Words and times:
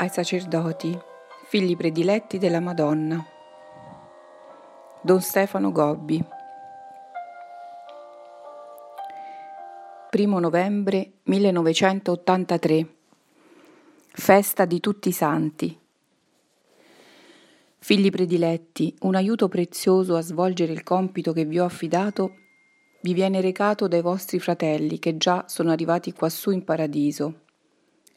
ai 0.00 0.08
sacerdoti, 0.08 0.98
figli 1.44 1.76
prediletti 1.76 2.38
della 2.38 2.60
Madonna. 2.60 3.22
Don 5.02 5.20
Stefano 5.20 5.70
Gobbi. 5.72 6.24
1 10.10 10.38
novembre 10.38 11.12
1983. 11.24 12.94
Festa 14.08 14.64
di 14.64 14.80
tutti 14.80 15.10
i 15.10 15.12
santi. 15.12 15.78
Figli 17.78 18.08
prediletti, 18.08 18.94
un 19.00 19.14
aiuto 19.14 19.48
prezioso 19.48 20.16
a 20.16 20.22
svolgere 20.22 20.72
il 20.72 20.82
compito 20.82 21.34
che 21.34 21.44
vi 21.44 21.58
ho 21.58 21.64
affidato 21.66 22.36
vi 23.02 23.12
viene 23.12 23.42
recato 23.42 23.86
dai 23.86 24.00
vostri 24.00 24.38
fratelli 24.38 24.98
che 24.98 25.18
già 25.18 25.44
sono 25.46 25.70
arrivati 25.70 26.12
quassù 26.12 26.50
in 26.50 26.64
paradiso 26.64 27.40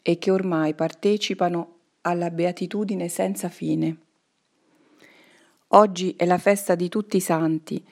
e 0.06 0.18
che 0.18 0.30
ormai 0.30 0.74
partecipano 0.74 1.73
alla 2.06 2.30
beatitudine 2.30 3.08
senza 3.08 3.48
fine. 3.48 3.96
Oggi 5.68 6.14
è 6.16 6.26
la 6.26 6.38
festa 6.38 6.74
di 6.74 6.88
tutti 6.88 7.16
i 7.16 7.20
santi. 7.20 7.82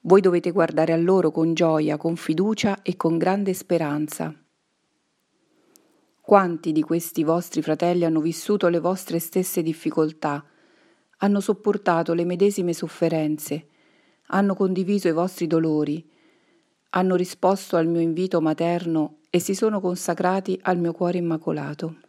Voi 0.00 0.20
dovete 0.20 0.50
guardare 0.50 0.92
a 0.92 0.96
loro 0.96 1.30
con 1.30 1.52
gioia, 1.52 1.98
con 1.98 2.16
fiducia 2.16 2.82
e 2.82 2.96
con 2.96 3.18
grande 3.18 3.52
speranza. 3.52 4.34
Quanti 6.20 6.72
di 6.72 6.82
questi 6.82 7.22
vostri 7.22 7.60
fratelli 7.62 8.04
hanno 8.04 8.20
vissuto 8.20 8.68
le 8.68 8.80
vostre 8.80 9.18
stesse 9.18 9.62
difficoltà, 9.62 10.44
hanno 11.18 11.40
sopportato 11.40 12.14
le 12.14 12.24
medesime 12.24 12.72
sofferenze, 12.72 13.68
hanno 14.28 14.54
condiviso 14.54 15.08
i 15.08 15.12
vostri 15.12 15.46
dolori, 15.46 16.04
hanno 16.90 17.14
risposto 17.14 17.76
al 17.76 17.86
mio 17.86 18.00
invito 18.00 18.40
materno 18.40 19.18
e 19.28 19.38
si 19.38 19.54
sono 19.54 19.80
consacrati 19.80 20.58
al 20.62 20.78
mio 20.78 20.92
cuore 20.92 21.18
immacolato. 21.18 22.05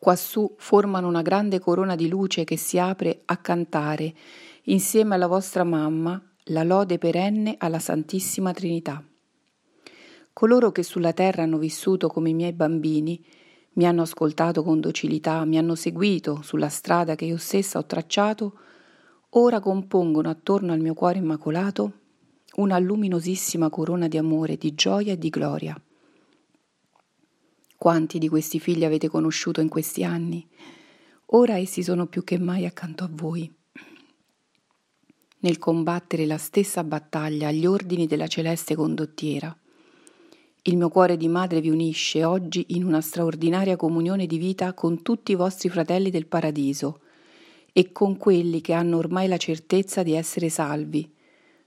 Quassù 0.00 0.54
formano 0.56 1.08
una 1.08 1.20
grande 1.20 1.58
corona 1.58 1.94
di 1.94 2.08
luce 2.08 2.44
che 2.44 2.56
si 2.56 2.78
apre 2.78 3.20
a 3.26 3.36
cantare, 3.36 4.14
insieme 4.62 5.14
alla 5.14 5.26
vostra 5.26 5.62
mamma, 5.62 6.18
la 6.44 6.62
lode 6.62 6.96
perenne 6.96 7.56
alla 7.58 7.78
Santissima 7.78 8.54
Trinità. 8.54 9.04
Coloro 10.32 10.72
che 10.72 10.82
sulla 10.84 11.12
terra 11.12 11.42
hanno 11.42 11.58
vissuto 11.58 12.08
come 12.08 12.30
i 12.30 12.34
miei 12.34 12.54
bambini, 12.54 13.22
mi 13.74 13.86
hanno 13.86 14.00
ascoltato 14.00 14.62
con 14.62 14.80
docilità, 14.80 15.44
mi 15.44 15.58
hanno 15.58 15.74
seguito 15.74 16.40
sulla 16.40 16.70
strada 16.70 17.14
che 17.14 17.26
io 17.26 17.36
stessa 17.36 17.78
ho 17.78 17.84
tracciato, 17.84 18.58
ora 19.28 19.60
compongono 19.60 20.30
attorno 20.30 20.72
al 20.72 20.80
mio 20.80 20.94
cuore 20.94 21.18
immacolato 21.18 21.92
una 22.54 22.78
luminosissima 22.78 23.68
corona 23.68 24.08
di 24.08 24.16
amore, 24.16 24.56
di 24.56 24.74
gioia 24.74 25.12
e 25.12 25.18
di 25.18 25.28
gloria. 25.28 25.78
Quanti 27.80 28.18
di 28.18 28.28
questi 28.28 28.60
figli 28.60 28.84
avete 28.84 29.08
conosciuto 29.08 29.62
in 29.62 29.70
questi 29.70 30.04
anni? 30.04 30.46
Ora 31.28 31.56
essi 31.56 31.82
sono 31.82 32.08
più 32.08 32.24
che 32.24 32.38
mai 32.38 32.66
accanto 32.66 33.04
a 33.04 33.10
voi. 33.10 33.50
Nel 35.38 35.56
combattere 35.56 36.26
la 36.26 36.36
stessa 36.36 36.84
battaglia 36.84 37.48
agli 37.48 37.64
ordini 37.64 38.06
della 38.06 38.26
celeste 38.26 38.74
condottiera. 38.74 39.56
Il 40.60 40.76
mio 40.76 40.90
cuore 40.90 41.16
di 41.16 41.26
madre 41.28 41.62
vi 41.62 41.70
unisce 41.70 42.22
oggi 42.22 42.66
in 42.74 42.84
una 42.84 43.00
straordinaria 43.00 43.76
comunione 43.76 44.26
di 44.26 44.36
vita 44.36 44.74
con 44.74 45.00
tutti 45.00 45.32
i 45.32 45.36
vostri 45.36 45.70
fratelli 45.70 46.10
del 46.10 46.26
paradiso 46.26 47.00
e 47.72 47.92
con 47.92 48.18
quelli 48.18 48.60
che 48.60 48.74
hanno 48.74 48.98
ormai 48.98 49.26
la 49.26 49.38
certezza 49.38 50.02
di 50.02 50.12
essere 50.12 50.50
salvi, 50.50 51.10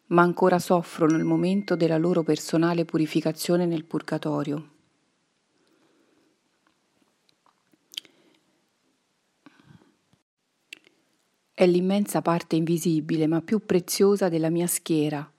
ma 0.10 0.22
ancora 0.22 0.60
soffrono 0.60 1.18
il 1.18 1.24
momento 1.24 1.76
della 1.76 1.98
loro 1.98 2.22
personale 2.22 2.86
purificazione 2.86 3.66
nel 3.66 3.86
purgatorio. 3.86 4.73
È 11.56 11.68
l'immensa 11.68 12.24
parte 12.24 12.56
invisibile 12.56 13.28
ma 13.28 13.40
più 13.44 13.64
preziosa 13.64 14.28
della 14.28 14.50
mia 14.50 14.66
schiera, 14.66 15.32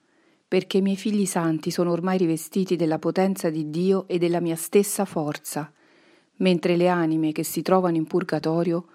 perché 0.47 0.77
i 0.77 0.81
miei 0.81 0.95
figli 0.95 1.25
santi 1.25 1.71
sono 1.71 1.91
ormai 1.91 2.17
rivestiti 2.17 2.77
della 2.77 2.99
potenza 2.99 3.49
di 3.49 3.69
Dio 3.69 4.07
e 4.07 4.17
della 4.17 4.39
mia 4.39 4.55
stessa 4.55 5.03
forza, 5.03 5.69
mentre 6.37 6.77
le 6.77 6.87
anime 6.87 7.33
che 7.33 7.43
si 7.43 7.61
trovano 7.61 7.97
in 7.97 8.07
purgatorio 8.07 8.85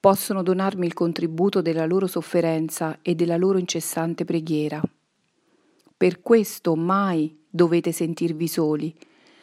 possono 0.00 0.42
donarmi 0.42 0.86
il 0.86 0.92
contributo 0.92 1.62
della 1.62 1.86
loro 1.86 2.08
sofferenza 2.08 2.98
e 3.00 3.14
della 3.14 3.36
loro 3.36 3.58
incessante 3.58 4.24
preghiera. 4.24 4.82
Per 5.96 6.20
questo 6.20 6.74
mai 6.74 7.44
dovete 7.48 7.92
sentirvi 7.92 8.48
soli. 8.48 8.92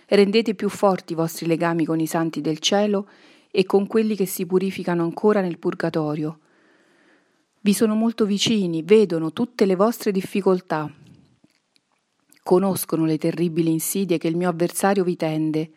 Rendete 0.07 0.55
più 0.55 0.67
forti 0.67 1.13
i 1.13 1.15
vostri 1.15 1.45
legami 1.45 1.85
con 1.85 2.01
i 2.01 2.05
santi 2.05 2.41
del 2.41 2.59
cielo 2.59 3.07
e 3.49 3.65
con 3.65 3.87
quelli 3.87 4.17
che 4.17 4.25
si 4.25 4.45
purificano 4.45 5.03
ancora 5.03 5.39
nel 5.39 5.57
purgatorio. 5.57 6.39
Vi 7.65 7.71
sono 7.71 7.95
molto 7.95 8.25
vicini, 8.25 8.83
vedono 8.83 9.31
tutte 9.31 9.65
le 9.65 9.77
vostre 9.77 10.11
difficoltà. 10.11 10.91
Conoscono 12.43 13.05
le 13.05 13.17
terribili 13.17 13.71
insidie 13.71 14.17
che 14.17 14.27
il 14.27 14.35
mio 14.35 14.49
avversario 14.49 15.05
vi 15.05 15.15
tende 15.15 15.71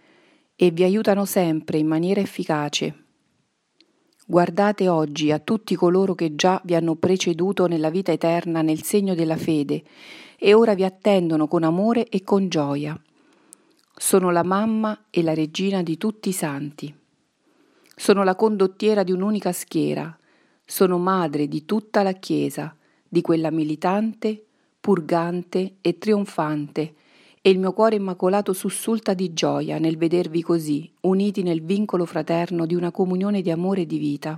e 0.57 0.73
vi 0.73 0.83
aiutano 0.83 1.25
sempre 1.25 1.79
in 1.79 1.87
maniera 1.87 2.21
efficace. 2.21 3.05
Guardate 4.27 4.89
oggi 4.89 5.31
a 5.31 5.39
tutti 5.39 5.77
coloro 5.77 6.17
che 6.17 6.35
già 6.35 6.61
vi 6.65 6.75
hanno 6.75 6.97
preceduto 6.97 7.69
nella 7.69 7.91
vita 7.91 8.11
eterna 8.11 8.63
nel 8.63 8.83
segno 8.83 9.15
della 9.15 9.37
fede 9.37 9.85
e 10.37 10.55
ora 10.55 10.75
vi 10.75 10.83
attendono 10.83 11.47
con 11.47 11.63
amore 11.63 12.09
e 12.09 12.25
con 12.25 12.49
gioia. 12.49 13.01
Sono 13.97 14.33
la 14.33 14.43
mamma 14.43 15.05
e 15.09 15.23
la 15.23 15.35
regina 15.35 15.85
di 15.85 15.97
tutti 15.97 16.31
i 16.31 16.33
santi. 16.33 16.93
Sono 17.95 18.25
la 18.25 18.35
condottiera 18.35 19.05
di 19.05 19.13
un'unica 19.13 19.53
schiera. 19.53 20.19
Sono 20.69 20.99
madre 20.99 21.47
di 21.47 21.65
tutta 21.65 22.03
la 22.03 22.15
Chiesa, 22.15 22.77
di 23.09 23.21
quella 23.21 23.53
militante, 23.53 24.47
purgante 24.81 25.77
e 25.81 25.97
trionfante, 25.97 26.95
e 27.41 27.51
il 27.51 27.61
mio 27.61 27.73
cuore 27.73 27.95
immacolato 27.95 28.53
sussulta 28.53 29.15
di 29.15 29.33
gioia 29.33 29.79
nel 29.79 29.97
vedervi 29.97 30.43
così, 30.43 30.93
uniti 31.03 31.45
nel 31.45 31.63
vincolo 31.63 32.05
fraterno 32.05 32.67
di 32.67 32.75
una 32.75 32.91
comunione 32.91 33.43
di 33.43 33.51
amore 33.53 33.83
e 33.83 33.87
di 33.87 33.99
vita. 33.99 34.37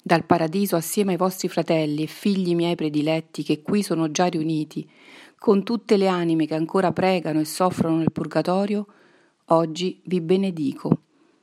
Dal 0.00 0.24
paradiso 0.24 0.76
assieme 0.76 1.10
ai 1.10 1.18
vostri 1.18 1.48
fratelli 1.48 2.04
e 2.04 2.06
figli 2.06 2.54
miei 2.54 2.76
prediletti 2.76 3.42
che 3.42 3.62
qui 3.62 3.82
sono 3.82 4.12
già 4.12 4.26
riuniti, 4.26 4.88
con 5.36 5.64
tutte 5.64 5.96
le 5.96 6.06
anime 6.06 6.46
che 6.46 6.54
ancora 6.54 6.92
pregano 6.92 7.40
e 7.40 7.44
soffrono 7.44 7.96
nel 7.96 8.12
purgatorio, 8.12 8.86
oggi 9.46 10.00
vi 10.04 10.20
benedico, 10.20 11.00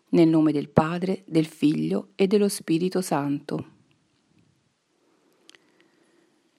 nel 0.09 0.28
nome 0.29 0.51
del 0.51 0.69
Padre, 0.69 1.23
del 1.25 1.45
Figlio 1.45 2.09
e 2.16 2.28
dello 2.28 2.47
Spirito 2.47 3.01
Santo. 3.01 3.75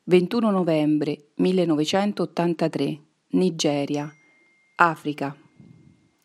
21 0.04 0.50
novembre 0.50 1.30
1983, 1.34 3.00
Nigeria, 3.28 4.10
Africa. 4.76 5.36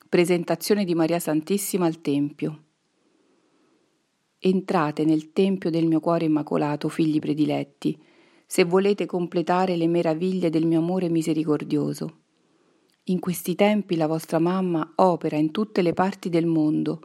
Presentazione 0.07 0.85
di 0.85 0.95
Maria 0.95 1.19
Santissima 1.19 1.85
al 1.85 2.01
Tempio. 2.01 2.63
Entrate 4.39 5.05
nel 5.05 5.31
tempio 5.31 5.69
del 5.69 5.85
mio 5.85 5.99
cuore 5.99 6.25
immacolato, 6.25 6.89
figli 6.89 7.19
prediletti, 7.19 8.01
se 8.45 8.63
volete 8.65 9.05
completare 9.05 9.75
le 9.75 9.87
meraviglie 9.87 10.49
del 10.49 10.65
mio 10.65 10.79
amore 10.79 11.09
misericordioso. 11.09 12.19
In 13.05 13.19
questi 13.19 13.55
tempi 13.55 13.95
la 13.95 14.07
vostra 14.07 14.39
mamma 14.39 14.93
opera 14.95 15.35
in 15.37 15.51
tutte 15.51 15.81
le 15.81 15.93
parti 15.93 16.29
del 16.29 16.45
mondo, 16.45 17.01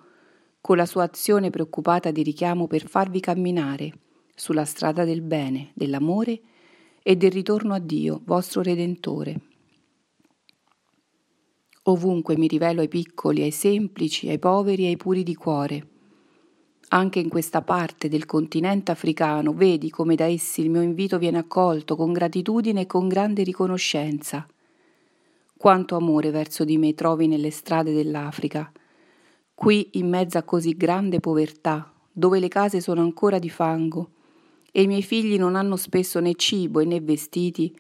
con 0.61 0.77
la 0.77 0.87
sua 0.87 1.05
azione 1.05 1.51
preoccupata 1.51 2.11
di 2.11 2.23
richiamo 2.23 2.67
per 2.67 2.89
farvi 2.89 3.21
camminare 3.21 3.93
sulla 4.35 4.65
strada 4.65 5.05
del 5.05 5.23
bene, 5.23 5.73
dell'amore 5.75 6.41
e 7.03 7.17
del 7.17 7.31
ritorno 7.31 7.75
a 7.75 7.79
Dio, 7.79 8.21
vostro 8.25 8.63
Redentore. 8.63 9.41
Ovunque 11.85 12.37
mi 12.37 12.47
rivelo 12.47 12.81
ai 12.81 12.89
piccoli, 12.89 13.43
ai 13.43 13.51
semplici, 13.51 14.29
ai 14.29 14.39
poveri 14.39 14.85
e 14.85 14.89
ai 14.89 14.97
puri 14.97 15.23
di 15.23 15.35
cuore 15.35 15.97
anche 16.91 17.19
in 17.19 17.29
questa 17.29 17.61
parte 17.61 18.09
del 18.09 18.25
continente 18.25 18.91
africano 18.91 19.53
vedi 19.53 19.91
come 19.91 20.15
da 20.15 20.25
essi 20.25 20.63
il 20.63 20.71
mio 20.71 20.81
invito 20.81 21.19
viene 21.19 21.39
accolto 21.39 21.97
con 21.97 22.13
gratitudine 22.13 22.83
e 22.83 22.87
con 22.87 23.09
grande 23.09 23.43
riconoscenza. 23.43 24.47
Quanto 25.57 25.97
amore 25.97 26.31
verso 26.31 26.65
di 26.65 26.79
me 26.79 26.95
trovi 26.95 27.27
nelle 27.27 27.51
strade 27.51 27.93
dell'Africa. 27.93 28.73
Qui, 29.59 29.89
in 29.95 30.09
mezzo 30.09 30.39
a 30.39 30.45
così 30.45 30.77
grande 30.77 31.19
povertà, 31.19 31.93
dove 32.13 32.39
le 32.39 32.47
case 32.47 32.81
sono 32.81 33.01
ancora 33.01 33.41
di 33.41 33.51
fango 33.51 34.11
e 34.71 34.83
i 34.83 34.87
miei 34.87 35.03
figli 35.03 35.37
non 35.37 35.57
hanno 35.57 35.75
spesso 35.75 36.21
né 36.21 36.37
cibo 36.37 36.79
né 36.85 37.01
vestiti, 37.01 37.77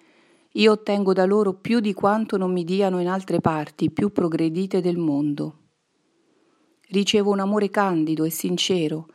io 0.54 0.72
ottengo 0.72 1.12
da 1.12 1.25
loro 1.25 1.54
più 1.54 1.78
di 1.78 1.94
quanto 1.94 2.36
non 2.36 2.52
mi 2.52 2.64
diano 2.64 2.98
in 2.98 3.06
altre 3.06 3.38
parti 3.38 3.92
più 3.92 4.10
progredite 4.10 4.80
del 4.80 4.96
mondo. 4.96 5.69
Ricevo 6.88 7.30
un 7.30 7.38
amore 7.38 7.70
candido 7.70 8.25
e 8.25 8.30
sincero, 8.30 9.06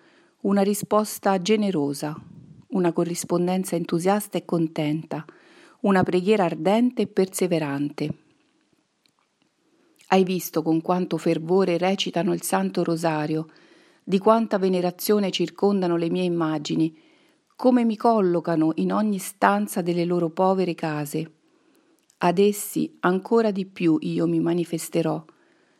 una 0.43 0.61
risposta 0.61 1.41
generosa, 1.41 2.17
una 2.69 2.93
corrispondenza 2.93 3.75
entusiasta 3.75 4.37
e 4.37 4.45
contenta, 4.45 5.25
una 5.81 6.01
preghiera 6.03 6.45
ardente 6.45 7.01
e 7.01 7.07
perseverante. 7.07 8.22
Hai 10.13 10.23
visto 10.23 10.61
con 10.61 10.79
quanto 10.79 11.17
fervore 11.17 11.79
recitano 11.79 12.33
il 12.33 12.43
Santo 12.43 12.83
Rosario, 12.83 13.47
di 14.03 14.19
quanta 14.19 14.59
venerazione 14.59 15.31
circondano 15.31 15.95
le 15.95 16.11
mie 16.11 16.21
immagini, 16.21 16.95
come 17.55 17.83
mi 17.83 17.97
collocano 17.97 18.73
in 18.75 18.93
ogni 18.93 19.17
stanza 19.17 19.81
delle 19.81 20.05
loro 20.05 20.29
povere 20.29 20.75
case. 20.75 21.31
Ad 22.19 22.37
essi 22.37 22.95
ancora 22.99 23.49
di 23.49 23.65
più 23.65 23.97
io 24.01 24.27
mi 24.27 24.39
manifesterò, 24.39 25.25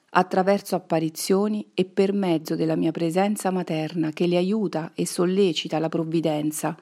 attraverso 0.10 0.74
apparizioni 0.74 1.70
e 1.76 1.86
per 1.86 2.12
mezzo 2.12 2.56
della 2.56 2.76
mia 2.76 2.92
presenza 2.92 3.52
materna 3.52 4.10
che 4.10 4.26
li 4.26 4.36
aiuta 4.36 4.94
e 4.96 5.06
sollecita 5.06 5.78
la 5.78 5.90
provvidenza, 5.90 6.76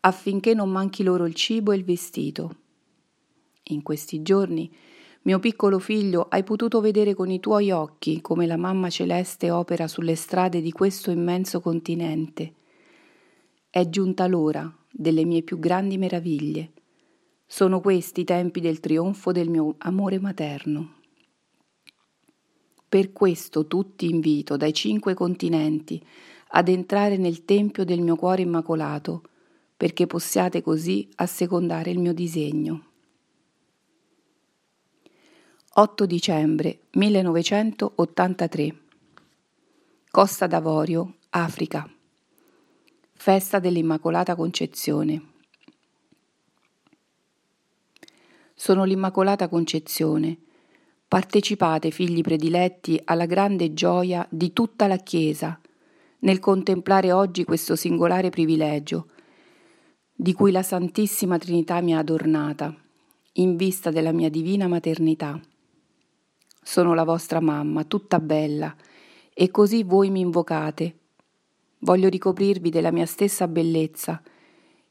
affinché 0.00 0.52
non 0.52 0.68
manchi 0.68 1.04
loro 1.04 1.26
il 1.26 1.34
cibo 1.34 1.70
e 1.70 1.76
il 1.76 1.84
vestito. 1.84 2.56
In 3.70 3.84
questi 3.84 4.20
giorni, 4.20 4.68
mio 5.22 5.38
piccolo 5.40 5.78
figlio, 5.78 6.26
hai 6.28 6.42
potuto 6.42 6.80
vedere 6.80 7.14
con 7.14 7.30
i 7.30 7.40
tuoi 7.40 7.70
occhi 7.70 8.20
come 8.20 8.46
la 8.46 8.56
mamma 8.56 8.88
celeste 8.88 9.50
opera 9.50 9.86
sulle 9.88 10.14
strade 10.14 10.60
di 10.60 10.72
questo 10.72 11.10
immenso 11.10 11.60
continente. 11.60 12.54
È 13.68 13.88
giunta 13.88 14.26
l'ora 14.26 14.72
delle 14.90 15.24
mie 15.24 15.42
più 15.42 15.58
grandi 15.58 15.98
meraviglie. 15.98 16.72
Sono 17.46 17.80
questi 17.80 18.22
i 18.22 18.24
tempi 18.24 18.60
del 18.60 18.80
trionfo 18.80 19.32
del 19.32 19.50
mio 19.50 19.74
amore 19.78 20.18
materno. 20.18 20.94
Per 22.88 23.12
questo 23.12 23.66
tutti 23.66 24.08
invito 24.08 24.56
dai 24.56 24.72
cinque 24.72 25.12
continenti 25.12 26.02
ad 26.52 26.68
entrare 26.68 27.18
nel 27.18 27.44
tempio 27.44 27.84
del 27.84 28.00
mio 28.00 28.16
cuore 28.16 28.40
immacolato, 28.42 29.22
perché 29.76 30.06
possiate 30.06 30.62
così 30.62 31.06
assecondare 31.16 31.90
il 31.90 31.98
mio 31.98 32.14
disegno. 32.14 32.87
8 35.80 36.06
dicembre 36.06 36.80
1983 36.94 38.76
Costa 40.10 40.48
d'Avorio, 40.48 41.18
Africa. 41.30 41.88
Festa 43.12 43.60
dell'Immacolata 43.60 44.34
Concezione. 44.34 45.22
Sono 48.56 48.82
l'Immacolata 48.82 49.46
Concezione 49.46 50.38
Partecipate, 51.06 51.92
figli 51.92 52.22
prediletti, 52.22 53.00
alla 53.04 53.26
grande 53.26 53.72
gioia 53.72 54.26
di 54.28 54.52
tutta 54.52 54.88
la 54.88 54.96
Chiesa 54.96 55.60
nel 56.22 56.40
contemplare 56.40 57.12
oggi 57.12 57.44
questo 57.44 57.76
singolare 57.76 58.30
privilegio 58.30 59.10
di 60.12 60.32
cui 60.32 60.50
la 60.50 60.64
Santissima 60.64 61.38
Trinità 61.38 61.80
mi 61.80 61.94
ha 61.94 61.98
adornata, 61.98 62.74
in 63.34 63.54
vista 63.54 63.92
della 63.92 64.10
mia 64.10 64.28
divina 64.28 64.66
maternità. 64.66 65.40
Sono 66.70 66.92
la 66.92 67.04
vostra 67.04 67.40
mamma, 67.40 67.84
tutta 67.84 68.20
bella, 68.20 68.76
e 69.32 69.50
così 69.50 69.84
voi 69.84 70.10
mi 70.10 70.20
invocate. 70.20 70.98
Voglio 71.78 72.10
ricoprirvi 72.10 72.68
della 72.68 72.92
mia 72.92 73.06
stessa 73.06 73.48
bellezza 73.48 74.20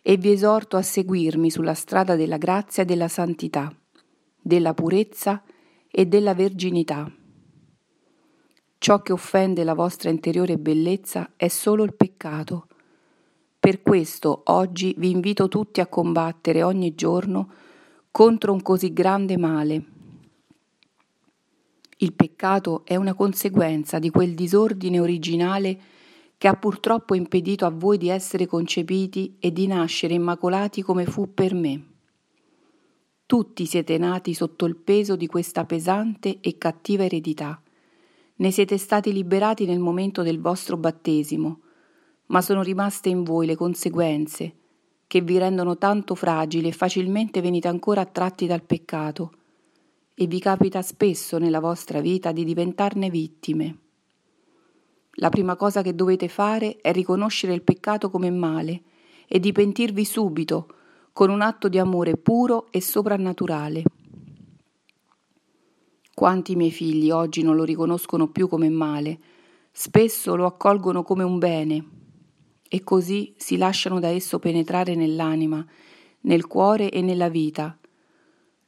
e 0.01 0.17
vi 0.17 0.31
esorto 0.31 0.75
a 0.75 0.81
seguirmi 0.81 1.51
sulla 1.51 1.75
strada 1.75 2.15
della 2.15 2.37
grazia 2.37 2.81
e 2.81 2.85
della 2.87 3.07
santità, 3.07 3.71
della 4.41 4.73
purezza 4.73 5.43
e 5.91 6.07
della 6.07 6.33
verginità. 6.33 7.11
Ciò 8.79 9.01
che 9.03 9.13
offende 9.13 9.63
la 9.63 9.75
vostra 9.75 10.09
interiore 10.09 10.57
bellezza 10.57 11.33
è 11.35 11.47
solo 11.47 11.83
il 11.83 11.93
peccato. 11.93 12.69
Per 13.59 13.83
questo 13.83 14.41
oggi 14.45 14.95
vi 14.97 15.11
invito 15.11 15.47
tutti 15.47 15.79
a 15.79 15.85
combattere 15.85 16.63
ogni 16.63 16.95
giorno 16.95 17.51
contro 18.09 18.51
un 18.51 18.63
così 18.63 18.91
grande 18.93 19.37
male. 19.37 19.96
Il 21.99 22.13
peccato 22.13 22.85
è 22.85 22.95
una 22.95 23.15
conseguenza 23.15 23.97
di 23.97 24.11
quel 24.11 24.35
disordine 24.35 24.99
originale 24.99 25.79
che 26.37 26.47
ha 26.47 26.53
purtroppo 26.53 27.15
impedito 27.15 27.65
a 27.65 27.71
voi 27.71 27.97
di 27.97 28.09
essere 28.09 28.45
concepiti 28.45 29.37
e 29.39 29.51
di 29.51 29.65
nascere 29.65 30.13
immacolati 30.13 30.83
come 30.83 31.05
fu 31.05 31.33
per 31.33 31.55
me. 31.55 31.85
Tutti 33.25 33.65
siete 33.65 33.97
nati 33.97 34.35
sotto 34.35 34.65
il 34.65 34.75
peso 34.75 35.15
di 35.15 35.25
questa 35.25 35.65
pesante 35.65 36.37
e 36.39 36.59
cattiva 36.59 37.03
eredità. 37.03 37.59
Ne 38.35 38.51
siete 38.51 38.77
stati 38.77 39.11
liberati 39.11 39.65
nel 39.65 39.79
momento 39.79 40.21
del 40.21 40.39
vostro 40.39 40.77
battesimo, 40.77 41.61
ma 42.27 42.41
sono 42.43 42.61
rimaste 42.61 43.09
in 43.09 43.23
voi 43.23 43.47
le 43.47 43.55
conseguenze, 43.55 44.53
che 45.07 45.21
vi 45.21 45.39
rendono 45.39 45.79
tanto 45.79 46.13
fragili 46.13 46.67
e 46.67 46.73
facilmente 46.73 47.41
venite 47.41 47.67
ancora 47.67 48.01
attratti 48.01 48.45
dal 48.45 48.61
peccato, 48.61 49.31
e 50.19 50.25
vi 50.25 50.39
capita 50.39 50.81
spesso 50.81 51.37
nella 51.37 51.59
vostra 51.59 52.01
vita 52.01 52.31
di 52.31 52.43
diventarne 52.43 53.11
vittime. 53.11 53.77
La 55.19 55.29
prima 55.29 55.55
cosa 55.55 55.83
che 55.83 55.93
dovete 55.93 56.27
fare 56.27 56.77
è 56.77 56.91
riconoscere 56.91 57.53
il 57.53 57.61
peccato 57.61 58.09
come 58.09 58.31
male 58.31 58.81
e 59.27 59.39
di 59.39 59.51
pentirvi 59.51 60.03
subito, 60.03 60.69
con 61.13 61.29
un 61.29 61.41
atto 61.41 61.69
di 61.69 61.77
amore 61.77 62.17
puro 62.17 62.65
e 62.71 62.81
soprannaturale. 62.81 63.83
Quanti 66.15 66.55
miei 66.55 66.71
figli 66.71 67.11
oggi 67.11 67.43
non 67.43 67.55
lo 67.55 67.63
riconoscono 67.63 68.27
più 68.27 68.47
come 68.47 68.69
male, 68.69 69.19
spesso 69.71 70.35
lo 70.35 70.47
accolgono 70.47 71.03
come 71.03 71.23
un 71.23 71.37
bene 71.37 71.85
e 72.67 72.83
così 72.83 73.35
si 73.37 73.55
lasciano 73.55 73.99
da 73.99 74.07
esso 74.07 74.39
penetrare 74.39 74.95
nell'anima, 74.95 75.63
nel 76.21 76.47
cuore 76.47 76.89
e 76.89 77.01
nella 77.01 77.29
vita. 77.29 77.77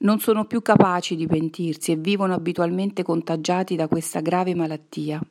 Non 0.01 0.19
sono 0.19 0.45
più 0.45 0.61
capaci 0.61 1.17
di 1.17 1.27
pentirsi 1.27 1.91
e 1.91 1.97
vivono 1.97 2.33
abitualmente 2.33 3.03
contagiati 3.03 3.75
da 3.75 3.89
questa 3.89 4.21
grave 4.21 4.55
malattia. 4.55 5.21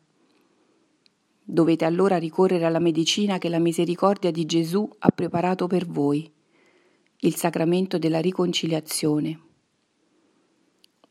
Dovete 1.43 1.87
allora 1.87 2.19
ricorrere 2.19 2.67
alla 2.67 2.79
medicina 2.79 3.39
che 3.39 3.49
la 3.49 3.61
misericordia 3.61 4.31
di 4.31 4.45
Gesù 4.45 4.87
ha 4.99 5.09
preparato 5.09 5.67
per 5.67 5.87
voi 5.87 6.31
il 7.21 7.35
sacramento 7.35 7.97
della 7.97 8.21
riconciliazione. 8.21 9.41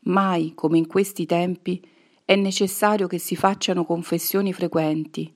Mai 0.02 0.52
come 0.54 0.78
in 0.78 0.86
questi 0.86 1.26
tempi 1.26 1.84
è 2.24 2.36
necessario 2.36 3.08
che 3.08 3.18
si 3.18 3.34
facciano 3.34 3.84
confessioni 3.84 4.52
frequenti. 4.52 5.34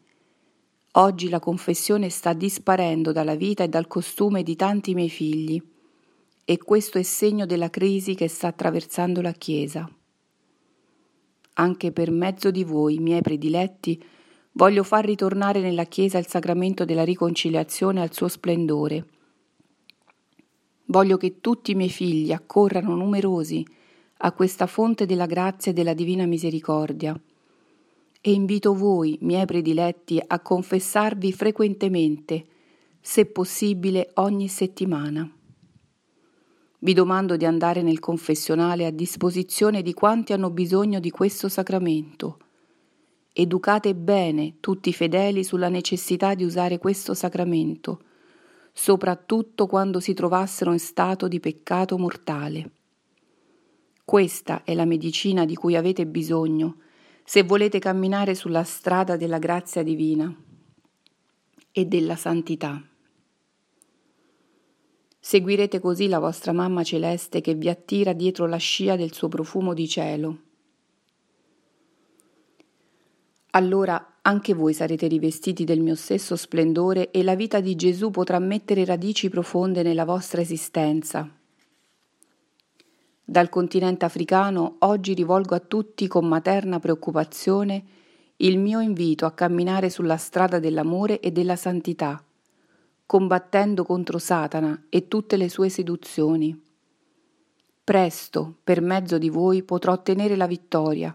Oggi 0.93 1.29
la 1.29 1.41
confessione 1.41 2.09
sta 2.09 2.33
disparendo 2.35 3.11
dalla 3.11 3.35
vita 3.35 3.65
e 3.65 3.69
dal 3.69 3.89
costume 3.89 4.45
di 4.45 4.55
tanti 4.55 4.95
miei 4.95 5.11
figli 5.11 5.71
e 6.45 6.59
questo 6.59 6.99
è 6.99 7.03
segno 7.03 7.47
della 7.47 7.71
crisi 7.71 8.15
che 8.15 8.29
sta 8.29 8.49
attraversando 8.49 9.21
la 9.21 9.33
Chiesa. 9.33 9.89
Anche 11.55 11.93
per 11.93 12.11
mezzo 12.11 12.51
di 12.51 12.65
voi, 12.65 12.99
miei 12.99 13.23
prediletti, 13.23 14.03
voglio 14.53 14.83
far 14.83 15.05
ritornare 15.05 15.61
nella 15.61 15.85
Chiesa 15.85 16.19
il 16.19 16.27
sacramento 16.27 16.85
della 16.85 17.05
riconciliazione 17.05 18.01
al 18.01 18.13
suo 18.13 18.29
splendore 18.29 19.07
Voglio 20.93 21.17
che 21.17 21.41
tutti 21.41 21.71
i 21.71 21.75
miei 21.75 21.89
figli 21.89 22.33
accorrano 22.33 22.95
numerosi 22.95 23.65
a 24.19 24.33
questa 24.33 24.67
fonte 24.67 25.07
della 25.07 25.25
grazia 25.25 25.71
e 25.71 25.75
della 25.75 25.95
divina 25.95 26.27
misericordia. 26.27 27.19
E 28.21 28.33
invito 28.33 28.75
voi, 28.75 29.17
miei 29.23 29.47
prediletti, 29.47 30.21
a 30.25 30.41
confessarvi 30.41 31.33
frequentemente, 31.33 32.45
se 33.01 33.25
possibile 33.25 34.11
ogni 34.17 34.49
settimana. 34.49 35.29
Vi 36.83 36.95
domando 36.95 37.37
di 37.37 37.45
andare 37.45 37.83
nel 37.83 38.01
confessionale 38.01 38.87
a 38.87 38.91
disposizione 38.91 39.83
di 39.83 39.95
quanti 39.95 40.33
hanno 40.33 40.51
bisogno 40.51 40.99
di 40.99 41.11
questo 41.11 41.49
sacramento. 41.49 42.39
Educate 43.33 43.95
bene 43.95 44.57
tutti 44.59 44.89
i 44.89 44.93
fedeli 44.93 45.45
sulla 45.45 45.69
necessità 45.69 46.35
di 46.35 46.45
usare 46.45 46.79
questo 46.79 47.15
sacramento 47.15 48.03
soprattutto 48.73 49.67
quando 49.67 50.01
si 50.01 50.15
trovassero 50.15 50.73
in 50.73 50.79
stato 50.79 51.29
di 51.29 51.41
peccato 51.41 51.99
mortale. 51.99 52.71
Questa 54.05 54.65
è 54.65 54.75
la 54.75 54.85
medicina 54.85 55.45
di 55.45 55.55
cui 55.55 55.77
avete 55.77 56.07
bisogno 56.07 56.79
se 57.25 57.43
volete 57.43 57.79
camminare 57.79 58.35
sulla 58.35 58.65
strada 58.65 59.17
della 59.17 59.39
grazia 59.39 59.83
divina 59.83 60.35
e 61.71 61.85
della 61.85 62.17
santità. 62.17 62.83
Seguirete 65.25 65.79
così 65.79 66.09
la 66.09 66.19
vostra 66.19 66.51
mamma 66.51 66.83
celeste 66.83 67.41
che 67.41 67.55
vi 67.55 67.69
attira 67.69 68.13
dietro 68.13 68.47
la 68.47 68.57
scia 68.57 68.97
del 68.97 69.13
suo 69.13 69.29
profumo 69.29 69.73
di 69.73 69.87
cielo. 69.87 70.39
Allora 73.51 74.19
anche 74.23 74.53
voi 74.53 74.75
sarete 74.75 75.07
rivestiti 75.07 75.63
del 75.63 75.79
mio 75.79 75.95
stesso 75.95 76.35
splendore 76.35 77.13
e 77.13 77.23
la 77.23 77.37
vita 77.37 77.61
di 77.61 77.77
Gesù 77.77 78.11
potrà 78.11 78.41
mettere 78.41 78.85
radici 78.85 79.29
profonde 79.29 79.85
nella 79.85 80.05
vostra 80.05 80.41
esistenza. 80.41 81.31
Dal 83.25 83.49
continente 83.49 84.05
africano 84.05 84.75
oggi 84.81 85.15
rivolgo 85.15 85.55
a 85.55 85.61
tutti 85.61 86.09
con 86.09 86.27
materna 86.27 86.81
preoccupazione 86.81 87.85
il 88.39 88.59
mio 88.59 88.81
invito 88.81 89.25
a 89.25 89.33
camminare 89.33 89.89
sulla 89.89 90.17
strada 90.17 90.59
dell'amore 90.59 91.21
e 91.21 91.31
della 91.31 91.55
santità, 91.55 92.21
combattendo 93.13 93.85
contro 93.85 94.17
Satana 94.17 94.87
e 94.89 95.07
tutte 95.07 95.37
le 95.37 95.51
sue 95.51 95.69
seduzioni. 95.69 96.59
Presto, 97.85 98.57
per 98.65 98.81
mezzo 98.81 99.19
di 99.19 99.29
voi, 99.29 99.63
potrò 99.65 99.93
ottenere 99.93 100.35
la 100.35 100.47
vittoria, 100.47 101.15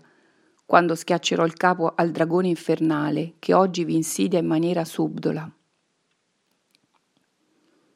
quando 0.64 0.94
schiaccerò 0.94 1.44
il 1.44 1.56
capo 1.56 1.94
al 1.96 2.12
dragone 2.12 2.50
infernale 2.50 3.34
che 3.40 3.56
oggi 3.56 3.84
vi 3.84 3.96
insidia 3.96 4.38
in 4.38 4.46
maniera 4.46 4.86
subdola. 4.86 5.52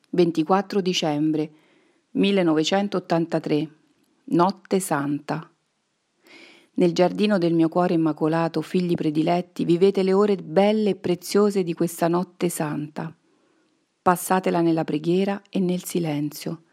24 0.09 0.81
dicembre 0.81 1.51
1983 2.09 3.69
Notte 4.23 4.79
Santa 4.79 5.47
nel 6.73 6.93
giardino 6.93 7.37
del 7.37 7.53
mio 7.53 7.69
cuore 7.69 7.93
immacolato, 7.93 8.61
figli 8.61 8.95
prediletti, 8.95 9.63
vivete 9.63 10.01
le 10.01 10.13
ore 10.13 10.37
belle 10.37 10.91
e 10.91 10.95
preziose 10.95 11.63
di 11.63 11.75
questa 11.75 12.07
notte 12.07 12.49
santa. 12.49 13.15
Passatela 14.03 14.61
nella 14.61 14.83
preghiera 14.83 15.43
e 15.47 15.59
nel 15.59 15.83
silenzio, 15.83 16.63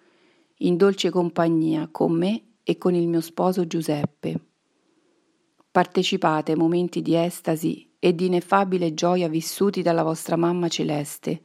in 0.61 0.79
dolce 0.79 1.11
compagnia 1.11 1.87
con 1.93 2.13
me 2.13 2.43
e 2.63 2.79
con 2.79 2.95
il 2.95 3.07
mio 3.07 3.21
sposo 3.21 3.67
Giuseppe. 3.67 4.41
Partecipate 5.71 6.53
ai 6.53 6.57
momenti 6.57 7.03
di 7.03 7.15
estasi 7.15 7.87
e 7.99 8.15
di 8.15 8.27
ineffabile 8.27 8.95
gioia 8.95 9.29
vissuti 9.29 9.83
dalla 9.83 10.03
vostra 10.03 10.37
mamma 10.37 10.69
celeste, 10.69 11.43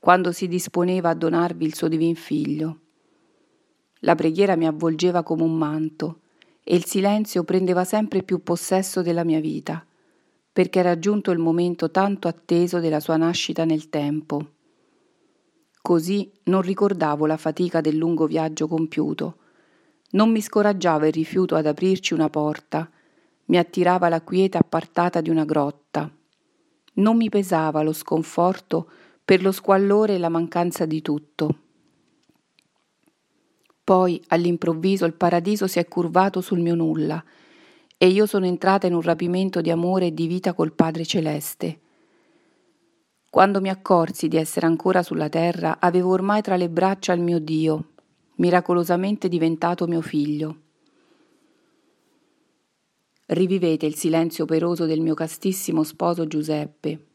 quando 0.00 0.32
si 0.32 0.48
disponeva 0.48 1.10
a 1.10 1.14
donarvi 1.14 1.64
il 1.64 1.76
suo 1.76 1.86
divin 1.86 2.16
figlio. 2.16 2.80
La 4.00 4.16
preghiera 4.16 4.56
mi 4.56 4.66
avvolgeva 4.66 5.22
come 5.22 5.44
un 5.44 5.56
manto, 5.56 6.22
e 6.64 6.74
il 6.74 6.86
silenzio 6.86 7.44
prendeva 7.44 7.84
sempre 7.84 8.24
più 8.24 8.42
possesso 8.42 9.00
della 9.00 9.22
mia 9.22 9.38
vita, 9.38 9.86
perché 10.52 10.80
era 10.80 10.98
giunto 10.98 11.30
il 11.30 11.38
momento 11.38 11.92
tanto 11.92 12.26
atteso 12.26 12.80
della 12.80 12.98
sua 12.98 13.16
nascita 13.16 13.64
nel 13.64 13.88
tempo. 13.88 14.53
Così 15.86 16.32
non 16.44 16.62
ricordavo 16.62 17.26
la 17.26 17.36
fatica 17.36 17.82
del 17.82 17.98
lungo 17.98 18.26
viaggio 18.26 18.66
compiuto, 18.66 19.36
non 20.12 20.30
mi 20.30 20.40
scoraggiava 20.40 21.08
il 21.08 21.12
rifiuto 21.12 21.56
ad 21.56 21.66
aprirci 21.66 22.14
una 22.14 22.30
porta, 22.30 22.90
mi 23.46 23.58
attirava 23.58 24.08
la 24.08 24.22
quiete 24.22 24.56
appartata 24.56 25.20
di 25.20 25.28
una 25.28 25.44
grotta. 25.44 26.10
Non 26.94 27.18
mi 27.18 27.28
pesava 27.28 27.82
lo 27.82 27.92
sconforto 27.92 28.88
per 29.22 29.42
lo 29.42 29.52
squallore 29.52 30.14
e 30.14 30.18
la 30.18 30.30
mancanza 30.30 30.86
di 30.86 31.02
tutto. 31.02 31.58
Poi, 33.84 34.18
all'improvviso, 34.28 35.04
il 35.04 35.12
paradiso 35.12 35.66
si 35.66 35.80
è 35.80 35.86
curvato 35.86 36.40
sul 36.40 36.60
mio 36.60 36.74
nulla 36.74 37.22
e 37.98 38.06
io 38.06 38.24
sono 38.24 38.46
entrata 38.46 38.86
in 38.86 38.94
un 38.94 39.02
rapimento 39.02 39.60
di 39.60 39.70
amore 39.70 40.06
e 40.06 40.14
di 40.14 40.26
vita 40.28 40.54
col 40.54 40.72
Padre 40.72 41.04
Celeste. 41.04 41.80
Quando 43.34 43.60
mi 43.60 43.68
accorsi 43.68 44.28
di 44.28 44.36
essere 44.36 44.64
ancora 44.64 45.02
sulla 45.02 45.28
terra, 45.28 45.78
avevo 45.80 46.12
ormai 46.12 46.40
tra 46.40 46.54
le 46.54 46.68
braccia 46.68 47.12
il 47.14 47.20
mio 47.20 47.40
Dio, 47.40 47.94
miracolosamente 48.36 49.26
diventato 49.26 49.88
mio 49.88 50.02
figlio. 50.02 50.60
Rivivete 53.26 53.86
il 53.86 53.96
silenzio 53.96 54.44
operoso 54.44 54.86
del 54.86 55.00
mio 55.00 55.14
castissimo 55.14 55.82
sposo 55.82 56.28
Giuseppe, 56.28 57.06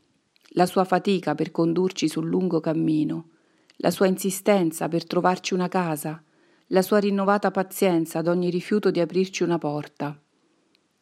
la 0.56 0.66
sua 0.66 0.84
fatica 0.84 1.36
per 1.36 1.52
condurci 1.52 2.10
sul 2.10 2.28
lungo 2.28 2.60
cammino, 2.60 3.30
la 3.78 3.90
sua 3.90 4.08
insistenza 4.08 4.90
per 4.90 5.08
trovarci 5.08 5.54
una 5.54 5.70
casa, 5.70 6.22
la 6.68 6.82
sua 6.82 6.98
rinnovata 6.98 7.50
pazienza 7.50 8.20
ad 8.20 8.28
ogni 8.28 8.50
rifiuto 8.50 8.92
di 8.92 9.00
aprirci 9.00 9.44
una 9.44 9.58
porta, 9.58 10.20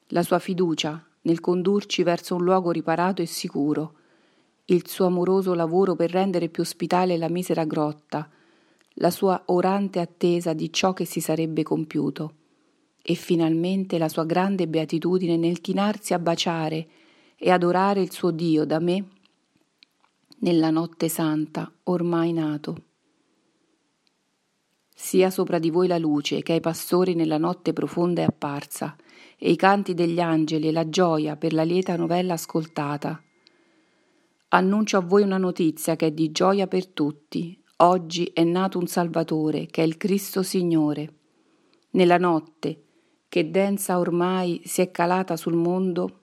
la 0.09 0.21
sua 0.21 0.37
fiducia 0.37 1.03
nel 1.21 1.39
condurci 1.39 2.03
verso 2.03 2.35
un 2.35 2.43
luogo 2.43 2.69
riparato 2.69 3.23
e 3.23 3.25
sicuro, 3.25 3.93
il 4.69 4.87
suo 4.87 5.05
amoroso 5.05 5.53
lavoro 5.53 5.95
per 5.95 6.11
rendere 6.11 6.49
più 6.49 6.63
ospitale 6.63 7.17
la 7.17 7.29
misera 7.29 7.63
grotta, 7.63 8.29
la 8.95 9.11
sua 9.11 9.43
orante 9.45 9.99
attesa 9.99 10.53
di 10.53 10.71
ciò 10.73 10.93
che 10.93 11.05
si 11.05 11.21
sarebbe 11.21 11.63
compiuto, 11.63 12.33
e 13.01 13.13
finalmente 13.13 13.97
la 13.97 14.09
sua 14.09 14.25
grande 14.25 14.67
beatitudine 14.67 15.37
nel 15.37 15.61
chinarsi 15.61 16.13
a 16.13 16.19
baciare 16.19 16.87
e 17.37 17.49
adorare 17.49 18.01
il 18.01 18.11
suo 18.11 18.31
Dio 18.31 18.65
da 18.65 18.79
me 18.79 19.05
nella 20.39 20.69
notte 20.69 21.07
santa 21.07 21.71
ormai 21.83 22.33
nato. 22.33 22.83
Sia 24.93 25.29
sopra 25.29 25.59
di 25.59 25.69
voi 25.69 25.87
la 25.87 25.97
luce 25.97 26.41
che 26.41 26.53
ai 26.53 26.59
pastori 26.59 27.13
nella 27.15 27.37
notte 27.37 27.71
profonda 27.71 28.21
è 28.21 28.25
apparsa, 28.25 28.95
e 29.37 29.51
i 29.51 29.55
canti 29.55 29.93
degli 29.93 30.19
angeli 30.19 30.67
e 30.67 30.71
la 30.71 30.89
gioia 30.89 31.37
per 31.37 31.53
la 31.53 31.63
lieta 31.63 31.95
novella 31.95 32.33
ascoltata. 32.33 33.21
Annuncio 34.49 34.95
a 34.95 35.01
voi 35.01 35.23
una 35.23 35.37
notizia 35.37 35.97
che 35.97 36.05
è 36.05 36.11
di 36.11 36.31
gioia 36.31 36.67
per 36.67 36.87
tutti. 36.87 37.61
Oggi 37.79 38.31
è 38.33 38.45
nato 38.45 38.79
un 38.79 38.87
Salvatore, 38.87 39.65
che 39.65 39.83
è 39.83 39.85
il 39.85 39.97
Cristo 39.97 40.41
Signore. 40.41 41.15
Nella 41.91 42.17
notte, 42.17 42.83
che 43.27 43.51
densa 43.51 43.99
ormai 43.99 44.61
si 44.63 44.79
è 44.79 44.89
calata 44.89 45.35
sul 45.35 45.55
mondo, 45.55 46.19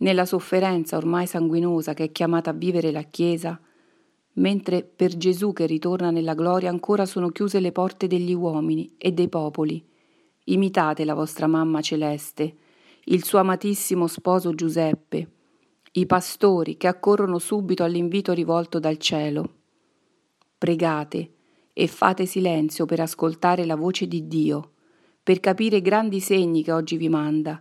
nella 0.00 0.26
sofferenza 0.26 0.98
ormai 0.98 1.26
sanguinosa 1.26 1.94
che 1.94 2.04
è 2.04 2.12
chiamata 2.12 2.50
a 2.50 2.52
vivere 2.52 2.90
la 2.90 3.04
Chiesa, 3.04 3.58
mentre 4.34 4.84
per 4.84 5.16
Gesù 5.16 5.54
che 5.54 5.64
ritorna 5.64 6.10
nella 6.10 6.34
gloria 6.34 6.68
ancora 6.68 7.06
sono 7.06 7.30
chiuse 7.30 7.60
le 7.60 7.72
porte 7.72 8.06
degli 8.08 8.34
uomini 8.34 8.94
e 8.98 9.12
dei 9.12 9.30
popoli. 9.30 9.82
Imitate 10.44 11.02
la 11.06 11.14
vostra 11.14 11.46
mamma 11.46 11.80
celeste, 11.80 12.56
il 13.04 13.24
suo 13.24 13.38
amatissimo 13.38 14.06
sposo 14.06 14.54
Giuseppe, 14.54 15.36
i 15.98 16.06
pastori 16.06 16.76
che 16.76 16.86
accorrono 16.86 17.38
subito 17.38 17.82
all'invito 17.82 18.32
rivolto 18.32 18.78
dal 18.78 18.98
cielo. 18.98 19.54
Pregate 20.56 21.32
e 21.72 21.86
fate 21.88 22.24
silenzio 22.24 22.86
per 22.86 23.00
ascoltare 23.00 23.64
la 23.64 23.74
voce 23.74 24.06
di 24.06 24.28
Dio, 24.28 24.72
per 25.22 25.40
capire 25.40 25.78
i 25.78 25.82
grandi 25.82 26.20
segni 26.20 26.62
che 26.62 26.72
oggi 26.72 26.96
vi 26.96 27.08
manda, 27.08 27.60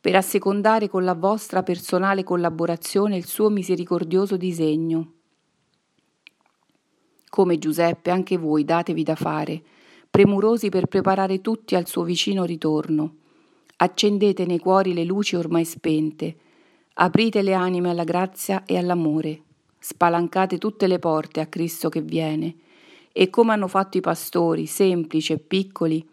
per 0.00 0.16
assecondare 0.16 0.88
con 0.88 1.04
la 1.04 1.14
vostra 1.14 1.62
personale 1.62 2.24
collaborazione 2.24 3.16
il 3.16 3.26
suo 3.26 3.48
misericordioso 3.48 4.36
disegno. 4.36 5.12
Come 7.28 7.58
Giuseppe, 7.58 8.10
anche 8.10 8.36
voi 8.38 8.64
datevi 8.64 9.02
da 9.04 9.14
fare, 9.14 9.62
premurosi 10.10 10.68
per 10.68 10.86
preparare 10.86 11.40
tutti 11.40 11.76
al 11.76 11.86
suo 11.86 12.02
vicino 12.02 12.44
ritorno. 12.44 13.16
Accendete 13.76 14.46
nei 14.46 14.58
cuori 14.58 14.94
le 14.94 15.04
luci 15.04 15.36
ormai 15.36 15.64
spente, 15.64 16.36
aprite 17.00 17.42
le 17.42 17.54
anime 17.54 17.90
alla 17.90 18.04
grazia 18.04 18.64
e 18.64 18.76
all'amore, 18.76 19.42
spalancate 19.78 20.58
tutte 20.58 20.88
le 20.88 20.98
porte 20.98 21.40
a 21.40 21.46
Cristo 21.46 21.88
che 21.88 22.00
viene, 22.00 22.56
e 23.12 23.30
come 23.30 23.52
hanno 23.52 23.68
fatto 23.68 23.98
i 23.98 24.00
pastori, 24.00 24.66
semplici 24.66 25.32
e 25.32 25.38
piccoli, 25.38 26.06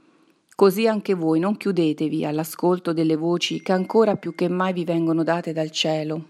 così 0.55 0.87
anche 0.87 1.15
voi 1.15 1.39
non 1.39 1.57
chiudetevi 1.57 2.23
all'ascolto 2.23 2.93
delle 2.93 3.15
voci 3.15 3.61
che 3.61 3.71
ancora 3.71 4.15
più 4.15 4.35
che 4.35 4.47
mai 4.47 4.73
vi 4.73 4.85
vengono 4.85 5.23
date 5.23 5.53
dal 5.53 5.71
cielo. 5.71 6.25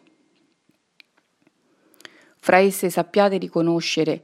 Fra 2.38 2.58
esse 2.58 2.90
sappiate 2.90 3.38
riconoscere 3.38 4.24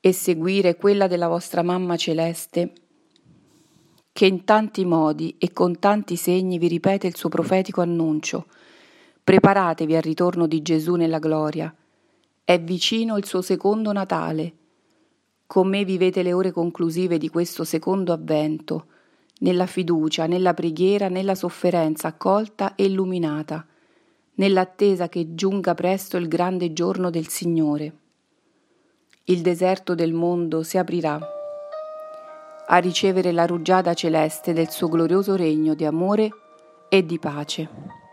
e 0.00 0.12
seguire 0.12 0.76
quella 0.76 1.06
della 1.06 1.28
vostra 1.28 1.62
mamma 1.62 1.96
celeste, 1.96 2.72
che 4.12 4.26
in 4.26 4.44
tanti 4.44 4.84
modi 4.84 5.36
e 5.38 5.52
con 5.52 5.78
tanti 5.78 6.16
segni 6.16 6.58
vi 6.58 6.68
ripete 6.68 7.06
il 7.06 7.16
suo 7.16 7.30
profetico 7.30 7.80
annuncio. 7.80 8.46
Preparatevi 9.24 9.96
al 9.96 10.02
ritorno 10.02 10.46
di 10.46 10.62
Gesù 10.62 10.94
nella 10.94 11.18
gloria. 11.18 11.74
È 12.44 12.60
vicino 12.60 13.16
il 13.16 13.24
suo 13.24 13.42
secondo 13.42 13.90
Natale. 13.90 14.52
Con 15.46 15.68
me 15.68 15.84
vivete 15.84 16.22
le 16.22 16.32
ore 16.32 16.52
conclusive 16.52 17.18
di 17.18 17.28
questo 17.28 17.64
secondo 17.64 18.12
avvento, 18.12 18.86
nella 19.38 19.66
fiducia, 19.66 20.26
nella 20.26 20.54
preghiera, 20.54 21.08
nella 21.08 21.34
sofferenza 21.34 22.08
accolta 22.08 22.74
e 22.74 22.84
illuminata, 22.84 23.66
nell'attesa 24.34 25.08
che 25.08 25.34
giunga 25.34 25.74
presto 25.74 26.16
il 26.16 26.28
grande 26.28 26.72
giorno 26.72 27.10
del 27.10 27.26
Signore 27.26 28.02
il 29.28 29.40
deserto 29.40 29.94
del 29.94 30.12
mondo 30.12 30.62
si 30.62 30.76
aprirà 30.76 31.18
a 32.66 32.76
ricevere 32.76 33.32
la 33.32 33.46
rugiada 33.46 33.94
celeste 33.94 34.52
del 34.52 34.68
suo 34.68 34.88
glorioso 34.88 35.34
regno 35.34 35.72
di 35.72 35.86
amore 35.86 36.30
e 36.90 37.06
di 37.06 37.18
pace. 37.18 38.03